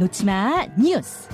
놓지마 0.00 0.66
뉴스. 0.78 1.28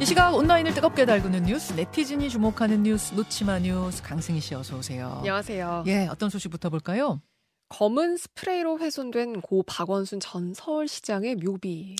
이 0.00 0.06
시각 0.06 0.34
온라인을 0.34 0.72
뜨겁게 0.72 1.04
달구는 1.04 1.42
뉴스, 1.42 1.74
네티즌이 1.74 2.30
주목하는 2.30 2.82
뉴스, 2.82 3.12
놓지마 3.12 3.58
뉴스, 3.58 4.02
강승희 4.02 4.40
씨 4.40 4.54
어서 4.54 4.78
오세요. 4.78 5.16
안녕하세요. 5.18 5.84
예, 5.86 6.06
어떤 6.06 6.30
소식부터 6.30 6.70
볼까요? 6.70 7.20
검은 7.68 8.16
스프레이로 8.16 8.78
훼손된 8.78 9.42
고 9.42 9.62
박원순 9.64 10.20
전 10.20 10.54
서울시장의 10.54 11.36
묘비. 11.36 11.96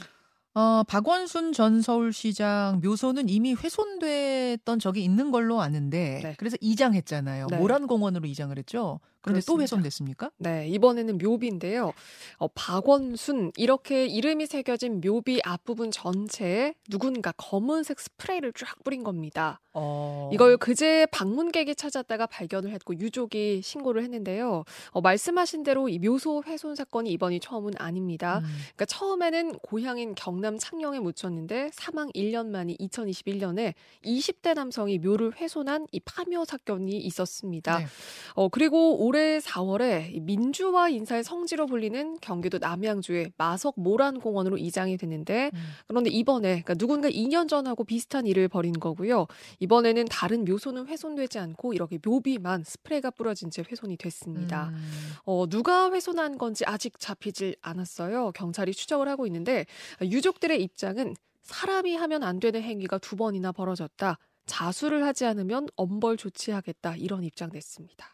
어, 0.54 0.82
박원순 0.88 1.52
전 1.52 1.82
서울시장 1.82 2.80
묘소는 2.82 3.28
이미 3.28 3.52
훼손됐던 3.52 4.78
적이 4.78 5.04
있는 5.04 5.30
걸로 5.30 5.60
아는데 5.60 6.20
네. 6.22 6.34
그래서 6.38 6.56
이장했잖아요. 6.62 7.48
네. 7.50 7.58
모란공원으로 7.58 8.26
이장을 8.26 8.56
했죠. 8.56 9.00
그런데 9.20 9.40
또 9.40 9.54
그렇습니다. 9.54 9.62
훼손됐습니까? 9.62 10.30
네, 10.38 10.68
이번에는 10.68 11.18
묘비인데요. 11.18 11.92
어, 12.38 12.48
박원순 12.48 13.52
이렇게 13.56 14.06
이름이 14.06 14.46
새겨진 14.46 15.00
묘비 15.00 15.40
앞부분 15.44 15.90
전체에 15.90 16.74
누군가 16.88 17.32
검은색 17.36 17.98
스프레이를 18.00 18.52
쫙 18.52 18.82
뿌린 18.84 19.02
겁니다. 19.02 19.60
어. 19.80 20.30
이걸 20.32 20.56
그제 20.56 21.06
방문객이 21.12 21.74
찾았다가 21.74 22.26
발견을 22.26 22.70
했고 22.72 22.98
유족이 22.98 23.62
신고를 23.62 24.02
했는데요. 24.02 24.64
어, 24.90 25.00
말씀하신 25.00 25.62
대로 25.62 25.88
이 25.88 25.98
묘소 25.98 26.42
훼손 26.46 26.74
사건이 26.74 27.10
이번이 27.12 27.40
처음은 27.40 27.74
아닙니다. 27.78 28.38
음. 28.38 28.44
그러니까 28.74 28.84
처음에는 28.86 29.58
고향인 29.58 30.14
경남 30.14 30.58
창녕에 30.58 30.98
묻혔는데 30.98 31.70
사망 31.72 32.08
1년 32.10 32.48
만인 32.48 32.76
2021년에 32.78 33.74
20대 34.04 34.54
남성이 34.54 34.98
묘를 34.98 35.36
훼손한 35.36 35.86
이 35.92 36.00
파묘 36.00 36.44
사건이 36.44 36.96
있었습니다. 36.98 37.78
네. 37.78 37.86
어, 38.34 38.48
그리고 38.48 39.07
올해 39.08 39.38
4월에 39.38 40.14
이 40.14 40.20
민주화 40.20 40.90
인사의 40.90 41.24
성지로 41.24 41.64
불리는 41.64 42.18
경기도 42.20 42.58
남양주의 42.58 43.32
마석 43.38 43.72
모란공원으로 43.80 44.58
이장이 44.58 44.98
됐는데 44.98 45.50
음. 45.54 45.58
그런데 45.86 46.10
이번에 46.10 46.48
그러니까 46.48 46.74
누군가 46.74 47.08
2년 47.08 47.48
전하고 47.48 47.84
비슷한 47.84 48.26
일을 48.26 48.48
벌인 48.48 48.74
거고요. 48.74 49.26
이번에는 49.60 50.04
다른 50.10 50.44
묘소는 50.44 50.88
훼손되지 50.88 51.38
않고 51.38 51.72
이렇게 51.72 51.98
묘비만 52.04 52.64
스프레이가 52.64 53.12
뿌려진 53.12 53.50
채 53.50 53.64
훼손이 53.66 53.96
됐습니다. 53.96 54.68
음. 54.74 54.90
어, 55.24 55.46
누가 55.48 55.90
훼손한 55.90 56.36
건지 56.36 56.64
아직 56.66 56.98
잡히질 56.98 57.56
않았어요. 57.62 58.32
경찰이 58.32 58.74
추적을 58.74 59.08
하고 59.08 59.26
있는데 59.26 59.64
유족들의 60.02 60.62
입장은 60.62 61.14
사람이 61.48 61.96
하면 61.96 62.22
안 62.24 62.40
되는 62.40 62.60
행위가 62.60 62.98
두 62.98 63.16
번이나 63.16 63.52
벌어졌다. 63.52 64.18
자수를 64.48 65.04
하지 65.04 65.24
않으면 65.26 65.68
엄벌 65.76 66.16
조치하겠다. 66.16 66.96
이런 66.96 67.22
입장 67.22 67.50
냈습니다. 67.52 68.06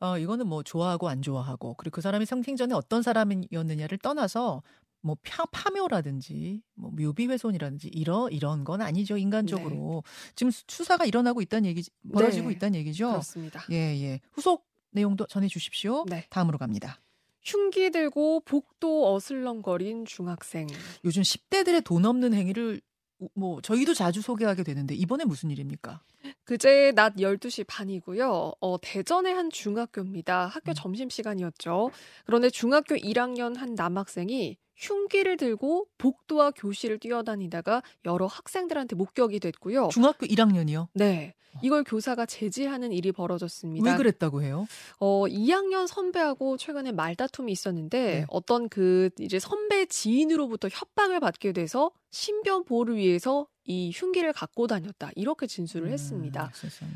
어, 0.00 0.18
이거는 0.18 0.46
뭐 0.46 0.62
좋아하고 0.62 1.08
안 1.08 1.20
좋아하고 1.22 1.74
그리고 1.74 1.94
그 1.96 2.00
사람이 2.00 2.26
생생전에 2.26 2.74
어떤 2.74 3.02
사람이었느냐를 3.02 3.98
떠나서 3.98 4.62
뭐 5.00 5.16
파, 5.24 5.44
파묘라든지 5.46 6.62
뭐 6.74 6.90
묘비 6.92 7.26
훼손이라든지 7.26 7.88
이런 7.88 8.30
이런 8.30 8.62
건 8.62 8.80
아니죠 8.80 9.16
인간적으로 9.16 10.04
지금 10.36 10.52
수- 10.52 10.62
수사가 10.68 11.04
일어나고 11.06 11.42
있다는 11.42 11.66
얘기 11.68 11.82
벌어지고 12.12 12.48
네. 12.48 12.54
있다는 12.54 12.78
얘기죠. 12.80 13.08
그렇습니다. 13.08 13.64
예 13.72 13.76
예. 14.00 14.20
후속 14.32 14.64
내용도 14.92 15.26
전해 15.26 15.48
주십시오. 15.48 16.04
네. 16.08 16.26
다음으로 16.30 16.58
갑니다. 16.58 17.00
흉기 17.42 17.90
들고 17.90 18.40
복도 18.44 19.12
어슬렁거린 19.14 20.04
중학생. 20.04 20.68
요즘 21.04 21.22
10대들의 21.22 21.82
돈 21.84 22.04
없는 22.06 22.32
행위를 22.34 22.80
우- 22.80 22.91
뭐 23.34 23.60
저희도 23.60 23.94
자주 23.94 24.22
소개하게 24.22 24.62
되는데 24.62 24.94
이번에 24.94 25.24
무슨 25.24 25.50
일입니까? 25.50 26.00
그제 26.44 26.92
낮 26.94 27.16
12시 27.16 27.64
반이고요. 27.66 28.52
어, 28.60 28.76
대전의 28.80 29.34
한 29.34 29.50
중학교입니다. 29.50 30.46
학교 30.46 30.72
음. 30.72 30.74
점심시간이었죠. 30.74 31.90
그런데 32.24 32.50
중학교 32.50 32.94
1학년 32.96 33.56
한 33.56 33.74
남학생이 33.74 34.56
흉기를 34.76 35.36
들고 35.36 35.86
복도와 35.98 36.50
교실을 36.52 36.98
뛰어다니다가 36.98 37.82
여러 38.04 38.26
학생들한테 38.26 38.96
목격이 38.96 39.40
됐고요. 39.40 39.88
중학교 39.92 40.26
1학년이요. 40.26 40.88
네. 40.94 41.34
이걸 41.60 41.84
교사가 41.84 42.24
제지하는 42.24 42.92
일이 42.92 43.12
벌어졌습니다. 43.12 43.90
왜 43.90 43.96
그랬다고 43.96 44.42
해요? 44.42 44.66
어, 44.98 45.24
2학년 45.26 45.86
선배하고 45.86 46.56
최근에 46.56 46.92
말다툼이 46.92 47.52
있었는데 47.52 47.98
네. 47.98 48.24
어떤 48.28 48.68
그 48.68 49.10
이제 49.18 49.38
선배 49.38 49.84
지인으로부터 49.84 50.68
협박을 50.68 51.20
받게 51.20 51.52
돼서 51.52 51.90
신변 52.10 52.64
보호를 52.64 52.96
위해서 52.96 53.46
이 53.64 53.90
흉기를 53.94 54.32
갖고 54.32 54.66
다녔다. 54.66 55.10
이렇게 55.14 55.46
진술을 55.46 55.88
음, 55.88 55.92
했습니다. 55.92 56.50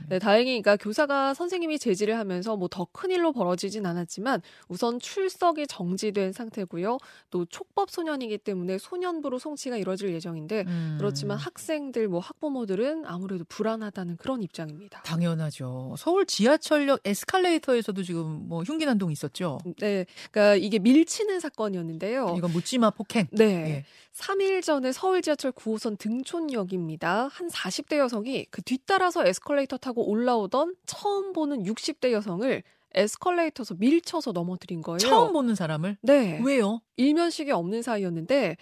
네, 0.09 0.19
다행히 0.19 0.61
그러니까 0.63 0.77
교사가 0.77 1.33
선생님이 1.35 1.79
제지를 1.79 2.19
하면서 2.19 2.57
뭐 2.57 2.69
더 2.69 2.87
큰 2.93 3.11
일로 3.11 3.33
벌어지진 3.33 3.85
않았지만 3.87 4.41
우선 4.69 4.99
출석이 4.99 5.67
정지된 5.67 6.33
상태고요. 6.33 6.99
또 7.31 7.45
촉법 7.47 7.91
소년이기 7.91 8.39
때문에 8.39 8.79
소년부로 8.79 9.39
송치가 9.39 9.77
이뤄질 9.77 10.13
예정인데 10.15 10.65
음. 10.67 10.97
그렇지만 10.99 11.37
학생들 11.39 12.09
뭐 12.09 12.21
학부모들은 12.21 13.05
아무래도 13.07 13.45
불안하다는 13.49 14.17
그런 14.17 14.43
입장입니다. 14.43 15.03
당연하죠. 15.03 15.95
서울 15.99 16.27
지하철역 16.27 17.01
에스컬레이터에서도 17.05 18.03
지금 18.03 18.49
뭐 18.49 18.63
흉기 18.63 18.87
난동이 18.87 19.13
있었죠. 19.13 19.59
네, 19.79 20.07
그러니까 20.31 20.57
이게 20.57 20.79
밀치는 20.79 21.41
사건이었는데요. 21.41 22.35
이건 22.37 22.53
묻지마 22.53 22.91
폭행. 22.91 23.27
네. 23.33 23.45
예. 23.45 23.85
3일 24.15 24.63
전에 24.63 24.93
서울 24.93 25.21
지하철 25.21 25.53
9호선 25.53 25.99
등촌 25.99 26.51
역입니다. 26.57 27.29
한 27.29 27.49
40대 27.49 27.99
여성이 27.99 28.47
그 28.51 28.63
뒤따라서 28.63 29.25
에스컬레이터 29.27 29.77
타고 29.77 30.09
올라오던 30.09 30.75
처음 30.87 31.33
보는 31.33 31.63
60대 31.63 32.11
여성을 32.11 32.63
에스컬레이터에서 32.95 33.75
밀쳐서 33.79 34.33
넘어뜨린 34.33 34.83
거예요. 34.83 34.99
처음 34.99 35.33
보는 35.33 35.55
사람을 35.55 35.99
네. 36.03 36.41
왜요? 36.43 36.81
일면식이 36.97 37.53
없는 37.53 37.83
사이였는데 37.83 38.57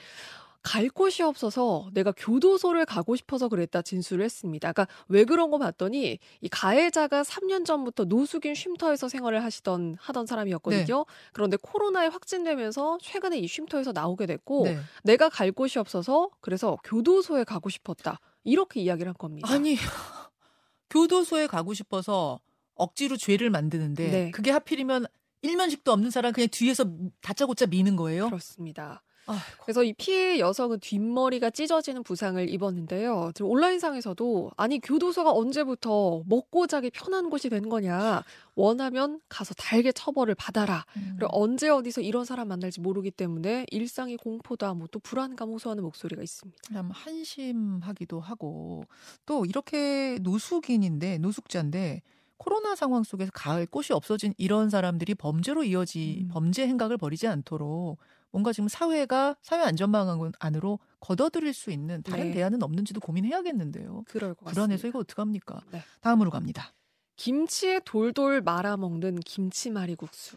갈 0.65 0.89
곳이 0.89 1.23
없어서 1.23 1.91
내가 1.93 2.11
교도소를 2.17 2.87
가고 2.87 3.17
싶어서 3.17 3.49
그랬다 3.49 3.83
진술을 3.83 4.25
했습니다. 4.25 4.73
그러니까 4.73 4.93
왜 5.09 5.25
그런 5.25 5.51
거 5.51 5.59
봤더니 5.59 6.19
이 6.41 6.49
가해자가 6.49 7.23
3년 7.23 7.67
전부터 7.67 8.07
노숙인 8.07 8.55
쉼터에서 8.55 9.11
생활을 9.11 9.45
하시던 9.45 9.97
하던 10.01 10.25
사람이었거든요. 10.27 10.99
네. 10.99 11.05
그런데 11.35 11.59
코로나에 11.61 12.07
확진되면서 12.07 12.99
최근에 13.03 13.39
이 13.39 13.47
쉼터에서 13.47 13.93
나오게 13.93 14.25
됐고 14.25 14.65
네. 14.65 14.79
내가 15.05 15.29
갈 15.29 15.53
곳이 15.53 15.79
없어서 15.79 16.31
그래서 16.41 16.79
교도소에 16.83 17.45
가고 17.45 17.69
싶었다. 17.69 18.19
이렇게 18.43 18.81
이야기를 18.81 19.11
한 19.11 19.15
겁니다. 19.19 19.53
아니 19.53 19.77
교도소에 20.89 21.47
가고 21.47 21.75
싶어서 21.75 22.41
억지로 22.75 23.19
죄를 23.19 23.51
만드는데 23.51 24.11
네. 24.11 24.31
그게 24.31 24.51
하필이면 24.51 25.07
일면식도 25.43 25.93
없는 25.93 26.11
사람 26.11 26.33
그냥 26.33 26.49
뒤에서 26.51 26.87
다짜고짜 27.21 27.67
미는 27.67 27.97
거예요. 27.97 28.27
그렇습니다. 28.29 29.03
아이고. 29.27 29.43
그래서 29.65 29.85
이 29.85 29.93
피해 29.93 30.39
여성은 30.39 30.81
뒷머리가 30.81 31.51
찢어지는 31.51 32.03
부상을 32.03 32.49
입었는데요. 32.49 33.33
지금 33.35 33.51
온라인상에서도 33.51 34.53
아니 34.57 34.81
교도소가 34.81 35.33
언제부터 35.33 36.23
먹고 36.27 36.67
자기 36.67 36.91
편한 36.91 37.29
곳이 37.31 37.49
된 37.51 37.69
거냐. 37.69 38.23
원하면 38.57 39.21
가서 39.29 39.53
달게 39.55 39.91
처벌을 39.93 40.35
받아라. 40.37 40.85
음. 40.97 41.17
그리고 41.19 41.29
언제 41.33 41.69
어디서 41.69 42.01
이런 42.03 42.25
사람 42.25 42.49
만날지 42.49 42.81
모르기 42.81 43.11
때문에 43.11 43.67
일상이 43.71 44.17
공포다. 44.17 44.73
뭐 44.75 44.87
또 44.95 45.01
불안감 45.01 45.49
호소하는 45.51 45.83
목소리가 45.83 46.23
있습니다. 46.23 46.57
참 46.73 46.91
한심하기도 46.93 48.21
하고 48.21 48.85
또 49.27 49.45
이렇게 49.45 50.19
노숙인인데 50.23 51.19
노숙자인데 51.19 52.03
코로나 52.37 52.75
상황 52.75 53.03
속에서 53.03 53.31
갈 53.33 53.67
곳이 53.67 53.93
없어진 53.93 54.35
이런 54.37 54.71
사람들이 54.71 55.15
범죄로 55.15 55.65
이어지 55.65 56.23
음. 56.25 56.29
범죄 56.29 56.67
행각을 56.67 56.99
벌이지 56.99 57.27
않도록 57.27 57.99
뭔가 58.31 58.53
지금 58.53 58.69
사회가 58.69 59.37
사회 59.43 59.63
안전망 59.63 60.33
안으로 60.41 60.81
걷어들일 61.01 61.55
수 61.55 61.71
있는 61.71 62.03
다른 62.03 62.29
네. 62.29 62.33
대안은 62.33 62.63
없는지도 62.63 63.01
고민해야겠는데요. 63.01 64.03
그럴 64.09 64.35
것. 64.35 64.47
불안해서 64.47 64.89
이거 64.89 64.99
어떡합니까? 64.99 65.61
네. 65.71 65.83
다음으로 66.01 66.31
갑니다. 66.31 66.73
김치에 67.17 67.81
돌돌 67.85 68.41
말아 68.41 68.77
먹는 68.77 69.21
김치말이 69.21 69.95
국수. 69.95 70.37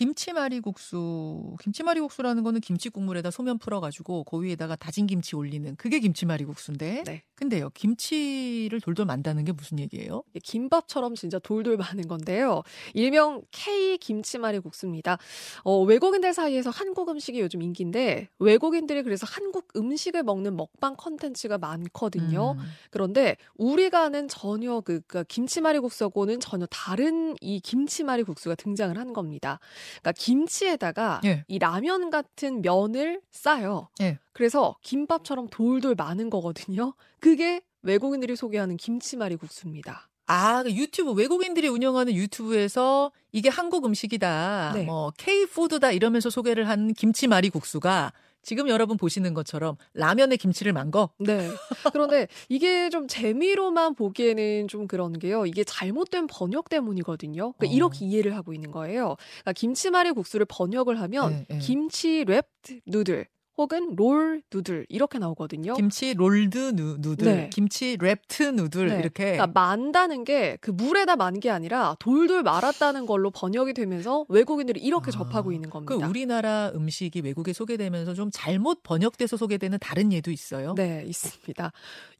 김치말이국수. 0.00 1.56
김치말이국수라는 1.60 2.42
거는 2.42 2.62
김치 2.62 2.88
국물에다 2.88 3.30
소면 3.30 3.58
풀어가지고 3.58 4.24
그 4.24 4.42
위에다가 4.42 4.74
다진 4.74 5.06
김치 5.06 5.36
올리는 5.36 5.76
그게 5.76 6.00
김치말이국수인데. 6.00 7.02
네. 7.04 7.22
근데요, 7.34 7.68
김치를 7.70 8.80
돌돌 8.80 9.04
만다는 9.04 9.44
게 9.44 9.52
무슨 9.52 9.78
얘기예요? 9.78 10.22
김밥처럼 10.42 11.16
진짜 11.16 11.38
돌돌 11.38 11.76
마는 11.76 12.08
건데요. 12.08 12.62
일명 12.94 13.42
K 13.50 13.98
김치말이 13.98 14.60
국수입니다. 14.60 15.18
어, 15.64 15.82
외국인들 15.82 16.32
사이에서 16.32 16.70
한국 16.70 17.10
음식이 17.10 17.38
요즘 17.40 17.60
인기인데 17.60 18.28
외국인들이 18.38 19.02
그래서 19.02 19.26
한국 19.28 19.68
음식을 19.76 20.22
먹는 20.22 20.56
먹방 20.56 20.96
컨텐츠가 20.96 21.58
많거든요. 21.58 22.56
음. 22.58 22.64
그런데 22.90 23.36
우리가 23.56 24.04
아는 24.04 24.28
전혀 24.28 24.80
그, 24.80 25.00
그 25.06 25.24
김치말이 25.24 25.78
국수하고는 25.78 26.40
전혀 26.40 26.64
다른 26.66 27.36
이 27.42 27.60
김치말이 27.60 28.22
국수가 28.22 28.54
등장을 28.54 28.96
한 28.96 29.12
겁니다. 29.12 29.60
그러니까 30.00 30.12
김치에다가 30.12 31.20
예. 31.24 31.44
이 31.48 31.58
라면 31.58 32.10
같은 32.10 32.62
면을 32.62 33.20
싸요. 33.30 33.88
예. 34.00 34.18
그래서 34.32 34.76
김밥처럼 34.82 35.48
돌돌 35.48 35.94
마는 35.96 36.30
거거든요. 36.30 36.94
그게 37.18 37.60
외국인들이 37.82 38.36
소개하는 38.36 38.76
김치말이 38.76 39.36
국수입니다. 39.36 40.08
아, 40.26 40.62
그 40.62 40.72
유튜브 40.72 41.10
외국인들이 41.10 41.66
운영하는 41.66 42.14
유튜브에서 42.14 43.10
이게 43.32 43.48
한국 43.48 43.84
음식이다. 43.84 44.72
네. 44.74 44.84
뭐 44.84 45.12
K 45.18 45.46
푸드다 45.46 45.90
이러면서 45.90 46.30
소개를 46.30 46.68
한 46.68 46.94
김치말이 46.94 47.50
국수가 47.50 48.12
지금 48.42 48.68
여러분 48.68 48.96
보시는 48.96 49.34
것처럼 49.34 49.76
라면에 49.94 50.36
김치를 50.36 50.72
만 50.72 50.90
거. 50.90 51.10
네. 51.18 51.48
그런데 51.92 52.26
이게 52.48 52.90
좀 52.90 53.06
재미로만 53.06 53.94
보기에는 53.94 54.68
좀 54.68 54.86
그런 54.86 55.18
게요. 55.18 55.46
이게 55.46 55.62
잘못된 55.64 56.26
번역 56.26 56.68
때문이거든요. 56.68 57.52
그러니까 57.52 57.66
어. 57.66 57.76
이렇게 57.76 58.04
이해를 58.06 58.34
하고 58.34 58.52
있는 58.52 58.70
거예요. 58.70 59.16
그러니까 59.42 59.52
김치말이 59.52 60.12
국수를 60.12 60.46
번역을 60.48 61.00
하면 61.00 61.30
네, 61.30 61.46
네. 61.48 61.58
김치 61.58 62.24
wrap 62.24 62.46
noodle 62.86 63.26
혹은 63.60 63.94
roll 63.94 64.42
noodle 64.52 64.86
이렇게 64.88 65.18
나오거든요. 65.18 65.74
김치 65.74 66.14
rolled 66.14 66.74
noo, 66.74 66.96
noodle, 66.98 67.24
네. 67.26 67.50
김치 67.52 67.96
wrapped 67.98 68.54
noodle 68.54 68.88
네. 68.88 68.98
이렇게. 69.00 69.24
그러니까 69.32 69.46
만다는 69.48 70.24
게 70.24 70.56
그 70.60 70.70
물에다 70.70 71.16
만 71.16 71.34
게 71.40 71.50
아니라 71.50 71.94
돌돌 72.00 72.42
말았다는 72.42 73.06
걸로 73.06 73.30
번역이 73.30 73.72
되면서 73.74 74.24
외국인들이 74.28 74.80
이렇게 74.80 75.08
아, 75.08 75.10
접하고 75.12 75.52
있는 75.52 75.68
그 75.70 75.84
겁니다. 75.84 76.08
우리나라 76.08 76.70
음식이 76.74 77.20
외국에 77.20 77.52
소개되면서 77.52 78.14
좀 78.14 78.30
잘못 78.32 78.82
번역돼서 78.82 79.36
소개되는 79.36 79.78
다른 79.80 80.12
예도 80.12 80.30
있어요. 80.30 80.74
네, 80.74 81.04
있습니다. 81.06 81.70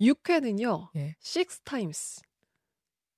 육회는요. 0.00 0.90
예. 0.96 1.16
six 1.22 1.60
times. 1.60 2.20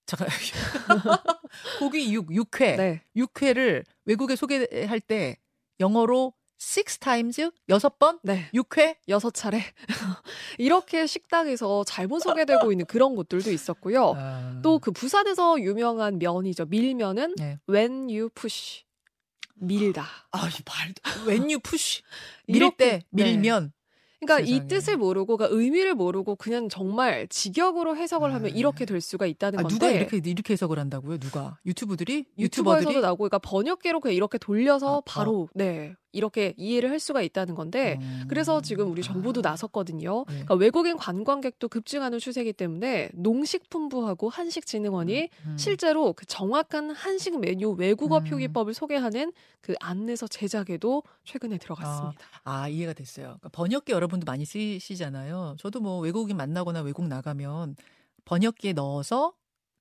잠깐. 0.06 0.28
고기 1.78 2.12
육 2.14 2.34
육회. 2.34 2.76
네. 2.76 3.02
육회를 3.16 3.84
외국에 4.04 4.36
소개할 4.36 5.00
때 5.00 5.36
영어로 5.80 6.32
six 6.62 6.98
times 6.98 7.50
여섯 7.68 7.98
번 7.98 8.20
네. 8.22 8.48
육회 8.54 8.96
여섯 9.08 9.32
차례. 9.34 9.62
이렇게 10.58 11.06
식당에서 11.06 11.82
잘못 11.84 12.20
소개되고 12.20 12.70
있는 12.70 12.86
그런 12.86 13.16
곳들도 13.16 13.50
있었고요. 13.50 14.14
아. 14.16 14.60
또그 14.62 14.92
부산에서 14.92 15.60
유명한 15.60 16.18
면이죠. 16.20 16.66
밀면은 16.66 17.34
네. 17.36 17.58
when 17.68 18.04
you 18.08 18.28
push. 18.30 18.84
밀다. 19.56 20.06
아, 20.30 20.48
이 20.48 20.52
말도 20.64 21.02
when 21.28 21.42
you 21.44 21.58
push 21.60 22.02
밀 22.46 22.56
이렇게- 22.56 22.76
때 22.76 23.02
네. 23.10 23.24
밀면 23.24 23.72
그러니까 24.20 24.40
이 24.46 24.52
세상에. 24.52 24.68
뜻을 24.68 24.96
모르고, 24.98 25.36
그러니까 25.36 25.56
의미를 25.58 25.94
모르고 25.96 26.36
그냥 26.36 26.68
정말 26.68 27.26
직역으로 27.26 27.96
해석을 27.96 28.32
하면 28.34 28.52
아. 28.52 28.54
이렇게 28.54 28.84
될 28.84 29.00
수가 29.00 29.26
있다는 29.26 29.58
아, 29.58 29.62
건데. 29.62 29.74
누가 29.74 29.90
이렇게 29.90 30.20
이렇게 30.24 30.52
해석을 30.52 30.78
한다고요? 30.78 31.18
누가 31.18 31.58
유튜브들이 31.66 32.26
유튜버에서도 32.38 32.82
유튜버들이 32.82 33.00
나오고, 33.02 33.16
그러니까 33.28 33.38
번역기로 33.40 33.98
그냥 33.98 34.14
이렇게 34.14 34.38
돌려서 34.38 34.98
아, 34.98 35.02
바로 35.04 35.48
네 35.54 35.96
이렇게 36.12 36.54
이해를 36.56 36.90
할 36.90 37.00
수가 37.00 37.22
있다는 37.22 37.54
건데. 37.54 37.98
음. 38.00 38.24
그래서 38.28 38.60
지금 38.60 38.90
우리 38.90 39.02
정부도 39.02 39.40
아. 39.40 39.50
나섰거든요. 39.50 40.24
네. 40.28 40.32
그러니까 40.32 40.54
외국인 40.54 40.96
관광객도 40.96 41.68
급증하는 41.68 42.18
추세이기 42.18 42.52
때문에 42.52 43.10
농식품부하고 43.14 44.28
한식진흥원이 44.28 45.28
음. 45.46 45.56
실제로 45.58 46.12
그 46.12 46.26
정확한 46.26 46.90
한식 46.90 47.40
메뉴 47.40 47.70
외국어 47.70 48.18
음. 48.18 48.24
표기법을 48.24 48.74
소개하는 48.74 49.32
그 49.60 49.74
안내서 49.80 50.26
제작에도 50.28 51.02
최근에 51.24 51.58
들어갔습니다. 51.58 52.20
아 52.44 52.68
이해가 52.68 52.92
됐어요. 52.92 53.26
그러니까 53.26 53.48
번역기 53.50 53.92
여러분도 53.92 54.24
많이 54.24 54.44
쓰시잖아요. 54.44 55.56
저도 55.58 55.80
뭐 55.80 56.00
외국인 56.00 56.36
만나거나 56.36 56.82
외국 56.82 57.06
나가면 57.06 57.76
번역기에 58.24 58.74
넣어서 58.74 59.32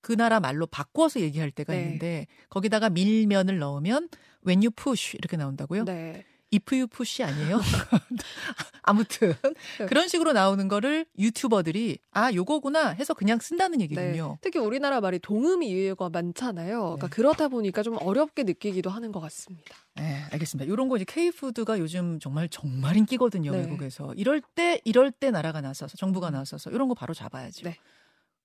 그 0.01 0.13
나라 0.13 0.39
말로 0.39 0.65
바꿔서 0.65 1.19
얘기할 1.19 1.51
때가 1.51 1.73
네. 1.73 1.81
있는데 1.81 2.27
거기다가 2.49 2.89
밀면을 2.89 3.59
넣으면 3.59 4.09
when 4.45 4.59
you 4.59 4.71
push 4.71 5.15
이렇게 5.17 5.37
나온다고요? 5.37 5.85
네. 5.85 6.25
if 6.53 6.75
you 6.75 6.87
push 6.87 7.23
아니에요? 7.23 7.59
아무튼 8.83 9.33
네. 9.79 9.85
그런 9.85 10.07
식으로 10.07 10.33
나오는 10.33 10.67
거를 10.67 11.05
유튜버들이 11.17 11.99
아 12.11 12.33
요거구나 12.33 12.89
해서 12.89 13.13
그냥 13.13 13.39
쓴다는 13.39 13.77
네. 13.77 13.85
얘기군요. 13.85 14.37
특히 14.41 14.59
우리나라 14.59 14.99
말이 15.01 15.19
동음 15.19 15.63
이유가 15.63 16.09
많잖아요. 16.09 16.81
그러니까 16.81 17.07
네. 17.07 17.15
그렇다 17.15 17.47
보니까 17.47 17.83
좀 17.83 17.97
어렵게 17.99 18.43
느끼기도 18.43 18.89
하는 18.89 19.11
것 19.11 19.19
같습니다. 19.21 19.75
네, 19.95 20.23
알겠습니다. 20.31 20.71
이런 20.71 20.89
거 20.89 20.97
이제 20.97 21.05
K푸드가 21.05 21.79
요즘 21.79 22.19
정말 22.19 22.49
정말 22.49 22.97
인기거든요, 22.97 23.51
네. 23.51 23.59
외국에서. 23.59 24.13
이럴 24.15 24.41
때 24.41 24.81
이럴 24.83 25.11
때 25.11 25.31
나라가 25.31 25.61
나서서 25.61 25.95
정부가 25.95 26.31
나서서 26.31 26.71
이런 26.71 26.87
거 26.87 26.93
바로 26.95 27.13
잡아야죠. 27.13 27.63
네. 27.63 27.77